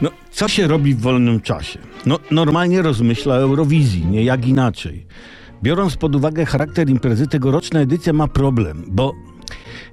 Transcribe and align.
No, 0.00 0.10
co 0.30 0.48
się 0.48 0.66
robi 0.66 0.94
w 0.94 1.00
wolnym 1.00 1.40
czasie? 1.40 1.78
No, 2.06 2.18
normalnie 2.30 2.82
rozmyśla 2.82 3.34
o 3.34 3.38
Eurowizji, 3.38 4.06
nie 4.06 4.24
jak 4.24 4.46
inaczej. 4.46 5.06
Biorąc 5.62 5.96
pod 5.96 6.16
uwagę 6.16 6.46
charakter 6.46 6.90
imprezy, 6.90 7.26
tegoroczna 7.26 7.80
edycja 7.80 8.12
ma 8.12 8.28
problem, 8.28 8.84
bo 8.88 9.12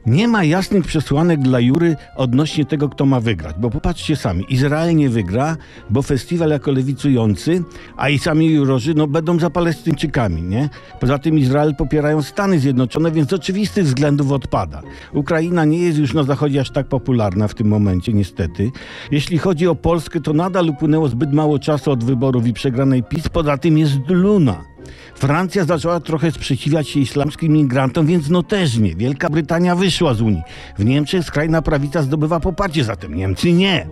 nie 0.06 0.28
ma 0.28 0.44
jasnych 0.44 0.86
przesłanek 0.86 1.42
dla 1.42 1.60
jury 1.60 1.96
odnośnie 2.16 2.66
tego, 2.66 2.90
kto 2.90 3.06
ma 3.06 3.20
wygrać. 3.20 3.56
Bo 3.60 3.70
popatrzcie 3.70 4.16
sami, 4.16 4.46
Izrael 4.50 4.96
nie 4.96 5.10
wygra, 5.10 5.58
bo 5.90 6.02
festiwal 6.02 6.50
jako 6.50 6.72
lewicujący, 6.72 7.64
a 7.98 8.10
i 8.10 8.20
sami 8.20 8.48
jurorzy 8.48 8.94
no, 8.94 9.08
będą 9.08 9.40
za 9.40 9.50
Palestyńczykami, 9.50 10.42
nie? 10.42 10.70
Poza 11.00 11.20
tym 11.20 11.38
Izrael 11.38 11.76
popierają 11.76 12.22
Stany 12.22 12.60
Zjednoczone, 12.60 13.12
więc 13.12 13.30
z 13.30 13.34
oczywistych 13.34 13.86
względów 13.86 14.32
odpada. 14.32 14.82
Ukraina 15.14 15.66
nie 15.66 15.80
jest 15.80 15.98
już 15.98 16.14
na 16.14 16.24
zachodzie 16.24 16.62
aż 16.62 16.72
tak 16.72 16.88
popularna 16.88 17.48
w 17.48 17.54
tym 17.54 17.68
momencie, 17.68 18.14
niestety. 18.14 18.72
Jeśli 19.12 19.38
chodzi 19.38 19.68
o 19.68 19.76
Polskę, 19.76 20.22
to 20.22 20.34
nadal 20.34 20.70
upłynęło 20.70 21.08
zbyt 21.08 21.34
mało 21.34 21.60
czasu 21.60 21.92
od 21.92 22.04
wyborów 22.04 22.48
i 22.48 22.54
przegranej 22.54 23.04
PiS, 23.04 23.30
poza 23.30 23.58
tym 23.58 23.78
jest 23.78 24.00
Luna. 24.08 24.75
Francja 25.16 25.66
zaczęła 25.66 26.00
trochę 26.00 26.32
sprzeciwiać 26.32 26.90
się 26.90 27.00
islamskim 27.00 27.54
migrantom, 27.54 28.06
więc 28.06 28.30
no 28.30 28.44
też 28.44 28.78
nie. 28.78 28.96
Wielka 28.96 29.30
Brytania 29.30 29.76
wyszła 29.76 30.14
z 30.14 30.22
Unii. 30.22 30.42
W 30.78 30.86
Niemczech 30.86 31.26
skrajna 31.26 31.62
prawica 31.62 32.02
zdobywa 32.02 32.40
poparcie, 32.40 32.84
zatem 32.84 33.16
Niemcy 33.16 33.52
nie. 33.54 33.88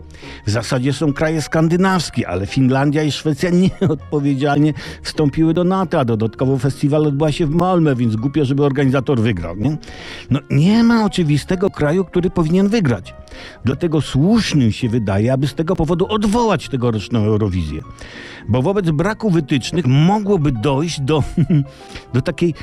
W 0.48 0.49
zasadzie 0.49 0.94
są 0.94 1.13
kraje 1.13 1.41
skandynawskie, 1.41 2.27
ale 2.27 2.46
Finlandia 2.46 3.04
i 3.04 3.12
Szwecja 3.12 3.49
nieodpowiedzialnie 3.82 4.73
wstąpiły 5.04 5.54
do 5.54 5.63
NATO, 5.63 5.99
a 5.99 6.05
dodatkowo 6.05 6.58
festiwal 6.58 7.08
odbyła 7.08 7.32
się 7.32 7.46
w 7.46 7.55
Malmö, 7.55 7.98
więc 7.98 8.16
głupio, 8.16 8.46
żeby 8.46 8.66
organizator 8.66 9.21
wygrał, 9.21 9.55
nie? 9.55 9.77
No 10.30 10.40
nie 10.49 10.84
ma 10.84 11.05
oczywistego 11.05 11.70
kraju, 11.70 12.05
który 12.05 12.30
powinien 12.30 12.70
wygrać. 12.70 13.13
Dlatego 13.65 14.01
słusznym 14.01 14.71
się 14.71 14.89
wydaje, 14.89 15.33
aby 15.33 15.47
z 15.47 15.55
tego 15.55 15.75
powodu 15.75 16.07
odwołać 16.07 16.69
tegoroczną 16.69 17.19
Eurowizję. 17.19 17.81
Bo 18.49 18.61
wobec 18.61 18.91
braku 18.91 19.29
wytycznych 19.29 19.85
mogłoby 19.87 20.51
dojść 20.51 21.01
do, 21.01 21.23
do 22.13 22.21
takiej 22.21 22.53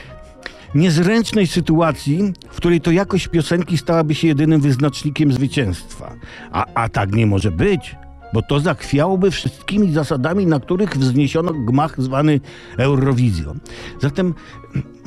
niezręcznej 0.74 1.46
sytuacji, 1.46 2.32
w 2.50 2.56
której 2.56 2.80
to 2.80 2.90
jakość 2.90 3.28
piosenki 3.28 3.78
stałaby 3.78 4.14
się 4.14 4.28
jedynym 4.28 4.60
wyznacznikiem 4.60 5.32
zwycięstwa. 5.32 6.14
A, 6.52 6.66
a 6.74 6.88
tak 6.88 7.12
nie 7.12 7.26
może 7.26 7.50
być 7.50 7.96
bo 8.32 8.42
to 8.42 8.60
zachwiałoby 8.60 9.30
wszystkimi 9.30 9.92
zasadami, 9.92 10.46
na 10.46 10.60
których 10.60 10.96
wzniesiono 10.96 11.52
gmach 11.52 12.00
zwany 12.02 12.40
Eurowizją. 12.78 13.58
Zatem 14.00 14.34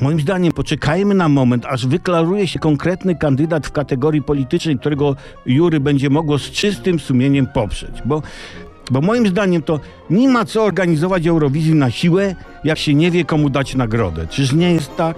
moim 0.00 0.20
zdaniem 0.20 0.52
poczekajmy 0.52 1.14
na 1.14 1.28
moment, 1.28 1.66
aż 1.66 1.86
wyklaruje 1.86 2.46
się 2.46 2.58
konkretny 2.58 3.16
kandydat 3.16 3.66
w 3.66 3.72
kategorii 3.72 4.22
politycznej, 4.22 4.78
którego 4.78 5.16
jury 5.46 5.80
będzie 5.80 6.10
mogło 6.10 6.38
z 6.38 6.50
czystym 6.50 6.98
sumieniem 6.98 7.46
poprzeć, 7.46 8.02
bo 8.04 8.22
bo 8.90 9.00
moim 9.00 9.26
zdaniem 9.26 9.62
to 9.62 9.80
nie 10.10 10.28
ma 10.28 10.44
co 10.44 10.64
organizować 10.64 11.26
Eurowizji 11.26 11.74
na 11.74 11.90
siłę, 11.90 12.34
jak 12.64 12.78
się 12.78 12.94
nie 12.94 13.10
wie 13.10 13.24
komu 13.24 13.50
dać 13.50 13.74
nagrodę. 13.74 14.26
Czyż 14.26 14.52
nie 14.52 14.72
jest 14.72 14.96
tak? 14.96 15.16